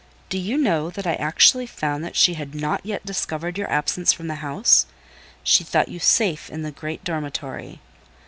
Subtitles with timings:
[0.29, 4.11] Do you know that I actually found that she had not yet discovered your absence
[4.11, 4.87] from the house:
[5.43, 7.81] she thought you safe in the great dormitory.